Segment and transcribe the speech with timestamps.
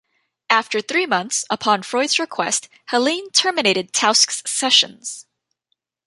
[0.49, 5.27] After three months, upon Freud's request, Helene terminated Tausk's sessions.